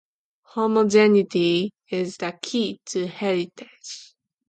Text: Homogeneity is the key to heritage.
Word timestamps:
Homogeneity 0.55 1.73
is 1.91 2.17
the 2.17 2.35
key 2.41 2.79
to 2.87 3.05
heritage. 3.05 4.15